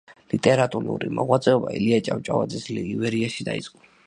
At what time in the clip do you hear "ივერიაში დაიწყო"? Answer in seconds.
2.81-3.89